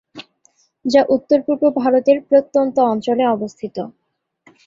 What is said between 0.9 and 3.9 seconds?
যা উত্তর-পূর্ব ভারতের প্রত্যন্ত অঞ্চলে অবস্থিত।